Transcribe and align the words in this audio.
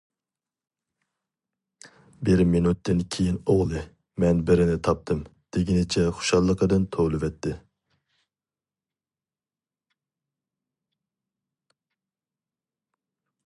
بىر 2.29 2.39
مىنۇتتىن 2.53 3.03
كېيىن 3.15 3.37
ئوغلى:-مەن 3.53 4.41
بىرنى 4.47 4.77
تاپتىم-دېگىنىچە 4.87 6.07
خۇشاللىقىدىن 6.21 6.89
توۋلىۋەتتى. 6.97 7.55